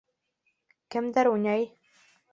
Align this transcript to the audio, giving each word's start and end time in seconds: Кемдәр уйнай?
Кемдәр 0.95 1.29
уйнай? 1.35 1.71